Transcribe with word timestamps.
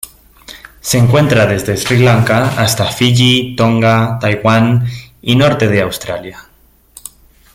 Se 0.79 0.97
encuentra 0.97 1.45
desde 1.45 1.77
Sri 1.77 1.99
Lanka 1.99 2.59
hasta 2.59 2.85
Fiyi, 2.91 3.55
Tonga, 3.55 4.17
Taiwán 4.19 4.87
y 5.21 5.35
norte 5.35 5.67
de 5.67 5.81
Australia. 5.83 6.39